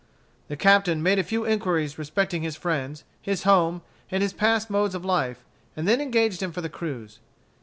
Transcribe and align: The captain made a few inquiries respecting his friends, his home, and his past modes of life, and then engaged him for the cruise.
The 0.47 0.57
captain 0.57 1.03
made 1.03 1.19
a 1.19 1.23
few 1.23 1.45
inquiries 1.45 1.99
respecting 1.99 2.41
his 2.41 2.55
friends, 2.55 3.03
his 3.21 3.43
home, 3.43 3.83
and 4.09 4.23
his 4.23 4.33
past 4.33 4.67
modes 4.67 4.95
of 4.95 5.05
life, 5.05 5.45
and 5.77 5.87
then 5.87 6.01
engaged 6.01 6.41
him 6.41 6.51
for 6.51 6.61
the 6.61 6.69
cruise. 6.69 7.19